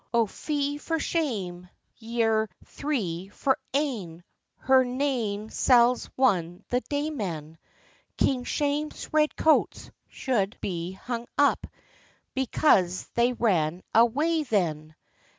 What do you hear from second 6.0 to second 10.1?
won the day, man; King Shames' red coats